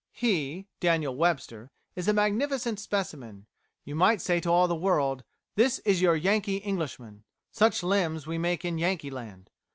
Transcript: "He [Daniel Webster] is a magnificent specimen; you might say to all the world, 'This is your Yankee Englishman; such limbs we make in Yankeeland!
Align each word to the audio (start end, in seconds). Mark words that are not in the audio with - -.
"He 0.13 0.65
[Daniel 0.79 1.15
Webster] 1.15 1.69
is 1.95 2.07
a 2.07 2.13
magnificent 2.13 2.79
specimen; 2.79 3.45
you 3.85 3.93
might 3.93 4.19
say 4.19 4.39
to 4.39 4.49
all 4.49 4.67
the 4.67 4.73
world, 4.75 5.23
'This 5.53 5.77
is 5.85 6.01
your 6.01 6.15
Yankee 6.15 6.57
Englishman; 6.57 7.23
such 7.51 7.83
limbs 7.83 8.25
we 8.25 8.39
make 8.39 8.65
in 8.65 8.79
Yankeeland! 8.79 9.49